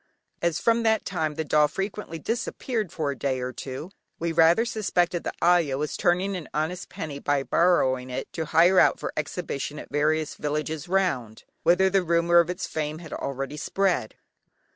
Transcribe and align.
As 0.41 0.57
from 0.59 0.81
that 0.81 1.05
time 1.05 1.35
the 1.35 1.43
doll 1.45 1.67
frequently 1.67 2.17
disappeared 2.17 2.91
for 2.91 3.11
a 3.11 3.15
day 3.15 3.39
or 3.39 3.53
two, 3.53 3.91
we 4.17 4.31
rather 4.31 4.65
suspected 4.65 5.23
the 5.23 5.31
ayah 5.43 5.77
was 5.77 5.95
turning 5.95 6.35
an 6.35 6.47
honest 6.55 6.89
penny, 6.89 7.19
by 7.19 7.43
borrowing 7.43 8.09
it 8.09 8.33
to 8.33 8.45
hire 8.45 8.79
out 8.79 8.99
for 8.99 9.13
exhibition 9.15 9.77
at 9.77 9.91
various 9.91 10.33
villages 10.33 10.87
round, 10.87 11.43
whither 11.61 11.87
the 11.87 12.01
rumour 12.01 12.39
of 12.39 12.49
its 12.49 12.65
fame 12.65 12.97
had 12.97 13.13
already 13.13 13.57
spread. 13.57 14.15